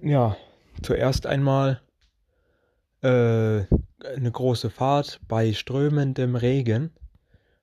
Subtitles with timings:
[0.00, 0.36] Ja,
[0.80, 1.80] zuerst einmal
[3.02, 3.64] äh,
[4.04, 6.90] eine große Fahrt bei strömendem Regen.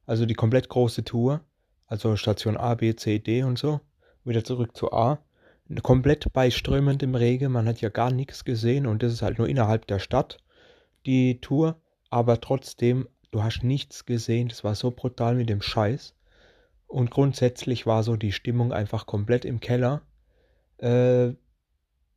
[0.06, 1.42] Also die komplett große Tour.
[1.88, 3.80] Also Station A, B, C, D und so.
[4.26, 5.20] Wieder zurück zu A.
[5.82, 7.54] Komplett bei strömendem Regen.
[7.54, 10.38] Man hat ja gar nichts gesehen und das ist halt nur innerhalb der Stadt
[11.06, 11.78] die Tour.
[12.10, 14.50] Aber trotzdem, du hast nichts gesehen.
[14.50, 16.14] Das war so brutal mit dem Scheiß.
[16.88, 20.02] Und grundsätzlich war so die Stimmung einfach komplett im Keller.
[20.78, 21.34] Äh,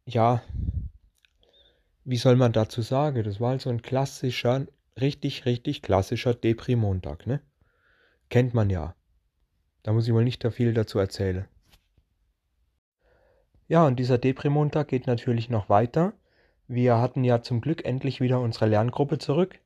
[0.09, 0.43] ja,
[2.05, 3.23] wie soll man dazu sagen?
[3.23, 4.67] Das war halt so ein klassischer,
[4.99, 7.43] richtig, richtig klassischer Depri-Montag, ne?
[8.31, 8.95] Kennt man ja.
[9.83, 11.47] Da muss ich wohl nicht da viel dazu erzählen.
[13.69, 16.15] Ja, und dieser Depri-Montag geht natürlich noch weiter.
[16.67, 19.61] Wir hatten ja zum Glück endlich wieder unsere Lerngruppe zurück.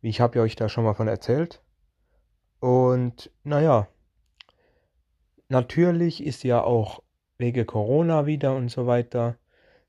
[0.00, 1.60] Ich habe ja euch da schon mal von erzählt.
[2.60, 3.86] Und naja,
[5.48, 7.02] natürlich ist ja auch
[7.36, 9.36] wegen Corona wieder und so weiter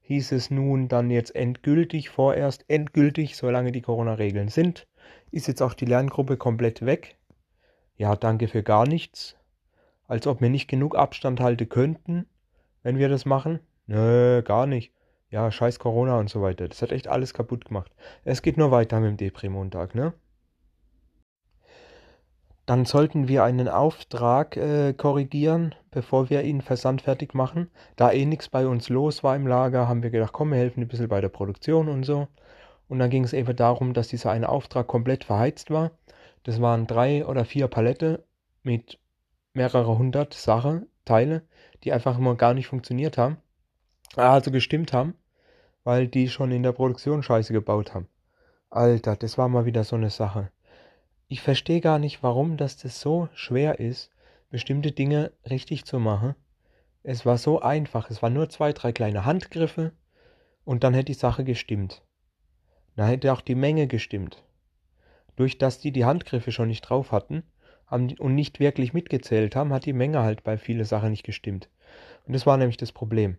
[0.10, 4.88] hieß es nun dann jetzt endgültig, vorerst endgültig, solange die Corona-Regeln sind,
[5.30, 7.20] ist jetzt auch die Lerngruppe komplett weg.
[7.96, 9.38] Ja, danke für gar nichts.
[10.08, 12.26] Als ob wir nicht genug Abstand halten könnten,
[12.82, 13.60] wenn wir das machen.
[13.86, 14.92] Nö, gar nicht.
[15.30, 16.68] Ja, scheiß Corona und so weiter.
[16.68, 17.92] Das hat echt alles kaputt gemacht.
[18.24, 20.14] Es geht nur weiter mit dem Depri-Montag, ne?
[22.70, 27.72] Dann sollten wir einen Auftrag äh, korrigieren, bevor wir ihn versandfertig machen.
[27.96, 30.82] Da eh nichts bei uns los war im Lager, haben wir gedacht, komm, wir helfen
[30.84, 32.28] ein bisschen bei der Produktion und so.
[32.88, 35.94] Und dann ging es eben darum, dass dieser eine Auftrag komplett verheizt war.
[36.44, 38.24] Das waren drei oder vier Palette
[38.62, 39.00] mit
[39.56, 41.42] mehrere hundert Sachen, Teile,
[41.84, 43.38] die einfach immer gar nicht funktioniert haben.
[44.16, 45.16] Also gestimmt haben,
[45.84, 48.08] weil die schon in der Produktion Scheiße gebaut haben.
[48.70, 50.52] Alter, das war mal wieder so eine Sache.
[51.32, 54.10] Ich verstehe gar nicht, warum das, das so schwer ist,
[54.50, 56.34] bestimmte Dinge richtig zu machen.
[57.04, 58.10] Es war so einfach.
[58.10, 59.94] Es waren nur zwei, drei kleine Handgriffe
[60.66, 62.02] und dann hätte die Sache gestimmt.
[62.96, 64.44] Dann hätte auch die Menge gestimmt.
[65.36, 67.44] Durch dass die die Handgriffe schon nicht drauf hatten
[67.92, 71.70] und nicht wirklich mitgezählt haben, hat die Menge halt bei vielen Sachen nicht gestimmt.
[72.26, 73.38] Und das war nämlich das Problem.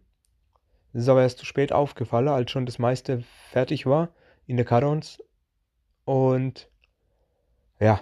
[0.93, 4.11] Es ist aber erst zu spät aufgefallen, als schon das meiste fertig war
[4.47, 5.21] in der Kartons.
[6.05, 6.70] Und
[7.81, 8.01] ja.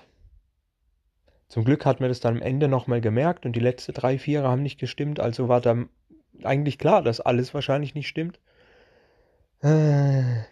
[1.48, 4.48] Zum Glück hat man das dann am Ende nochmal gemerkt und die letzten drei Vierer
[4.48, 5.88] haben nicht gestimmt, also war dann
[6.42, 8.38] eigentlich klar, dass alles wahrscheinlich nicht stimmt.
[9.60, 10.44] Wenn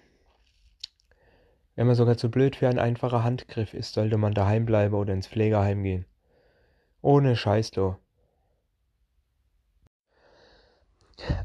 [1.76, 5.28] man sogar zu blöd für ein einfacher Handgriff ist, sollte man daheim bleiben oder ins
[5.28, 6.06] Pflegeheim gehen.
[7.02, 7.96] Ohne Scheiß, du.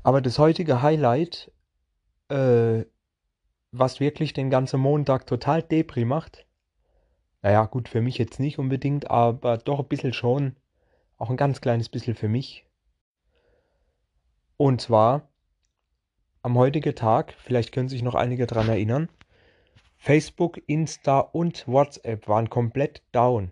[0.04, 1.52] Aber das heutige Highlight,
[2.30, 2.86] äh,
[3.72, 6.46] was wirklich den ganzen Montag total Depri macht,
[7.42, 10.56] naja, gut, für mich jetzt nicht unbedingt, aber doch ein bisschen schon.
[11.18, 12.66] Auch ein ganz kleines bisschen für mich.
[14.58, 15.28] Und zwar
[16.44, 19.10] am heutigen Tag, vielleicht können sich noch einige daran erinnern,
[19.98, 23.52] Facebook, Insta und WhatsApp waren komplett down.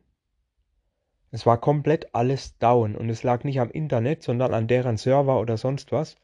[1.31, 5.39] Es war komplett alles down und es lag nicht am Internet, sondern an deren Server
[5.39, 6.15] oder sonst was.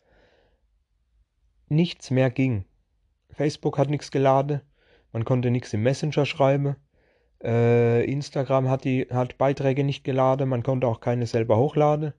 [1.67, 2.65] Nichts mehr ging.
[3.29, 4.61] Facebook hat nichts geladen,
[5.11, 6.75] man konnte nichts im Messenger schreiben,
[7.43, 12.13] äh, Instagram hat, die, hat Beiträge nicht geladen, man konnte auch keine selber hochladen.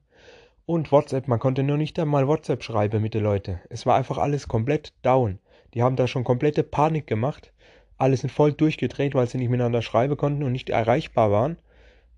[0.65, 3.59] Und WhatsApp, man konnte nur nicht einmal WhatsApp schreiben mit den Leuten.
[3.69, 5.39] Es war einfach alles komplett down.
[5.73, 7.53] Die haben da schon komplette Panik gemacht.
[7.97, 11.57] Alle sind voll durchgedreht, weil sie nicht miteinander schreiben konnten und nicht erreichbar waren.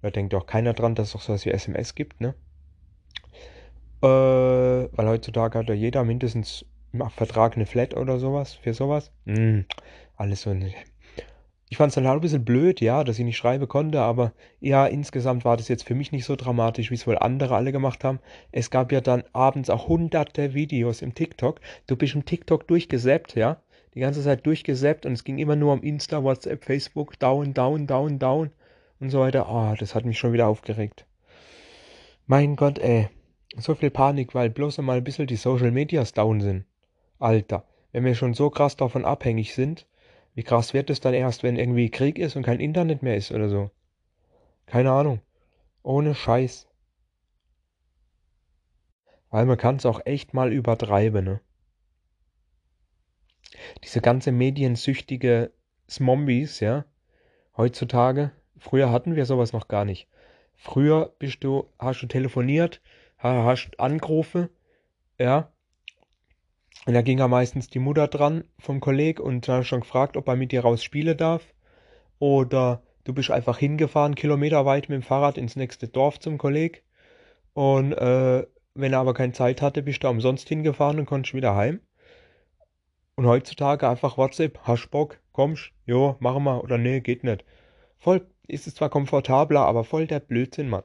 [0.01, 2.33] Da denkt auch keiner dran, dass es doch sowas wie SMS gibt, ne?
[4.01, 9.11] Äh, weil heutzutage hat ja jeder mindestens im Vertrag eine Flat oder sowas für sowas.
[9.25, 9.61] Mm,
[10.15, 10.73] alles so eine
[11.69, 14.33] ich fand es dann halt ein bisschen blöd, ja, dass ich nicht schreiben konnte, aber
[14.59, 17.71] ja, insgesamt war das jetzt für mich nicht so dramatisch, wie es wohl andere alle
[17.71, 18.19] gemacht haben.
[18.51, 21.61] Es gab ja dann abends auch hunderte Videos im TikTok.
[21.85, 23.61] Du bist im TikTok durchgesäppt, ja,
[23.93, 27.85] die ganze Zeit durchgesäppt und es ging immer nur um Insta, WhatsApp, Facebook, down, down,
[27.85, 28.49] down, down
[28.99, 29.47] und so weiter.
[29.47, 31.05] Ah, oh, das hat mich schon wieder aufgeregt.
[32.25, 33.09] Mein Gott, ey.
[33.57, 36.65] So viel Panik, weil bloß einmal ein bisschen die Social Medias down sind.
[37.19, 39.85] Alter, wenn wir schon so krass davon abhängig sind,
[40.39, 43.33] wie krass wird es dann erst, wenn irgendwie Krieg ist und kein Internet mehr ist
[43.33, 43.71] oder so?
[44.67, 45.19] Keine Ahnung.
[45.83, 46.65] Ohne Scheiß.
[49.31, 51.41] Weil man kann es auch echt mal übertreiben, ne?
[53.83, 55.51] Diese ganze mediensüchtige
[55.89, 56.85] Smombies, ja,
[57.57, 60.07] heutzutage, früher hatten wir sowas noch gar nicht.
[60.55, 62.81] Früher bist du, hast du telefoniert,
[63.17, 64.47] hast angerufen,
[65.17, 65.51] ja,
[66.89, 70.27] und da ging ja meistens die Mutter dran vom Kolleg und da schon gefragt, ob
[70.27, 71.53] er mit dir raus spielen darf.
[72.17, 76.83] Oder du bist einfach hingefahren, kilometerweit mit dem Fahrrad ins nächste Dorf zum Kolleg.
[77.53, 78.43] Und äh,
[78.73, 81.79] wenn er aber keine Zeit hatte, bist du umsonst hingefahren und konntest wieder heim.
[83.13, 87.45] Und heutzutage einfach WhatsApp, hast Bock, kommst, jo, machen wir oder nee, geht nicht.
[87.99, 90.81] Voll, ist es zwar komfortabler, aber voll der Blödsinn, Mann.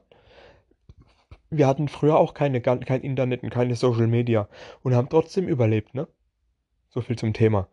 [1.57, 4.47] Wir hatten früher auch keine, kein Internet und keine Social Media
[4.83, 6.07] und haben trotzdem überlebt, ne?
[6.89, 7.67] So viel zum Thema.